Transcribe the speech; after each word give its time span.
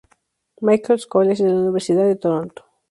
Michael's 0.63 1.05
College 1.05 1.43
de 1.43 1.49
la 1.51 1.59
Universidad 1.59 2.05
de 2.07 2.15
Toronto. 2.15 2.65